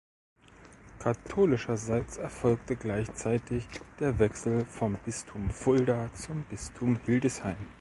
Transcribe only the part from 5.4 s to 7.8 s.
Fulda zum Bistum Hildesheim.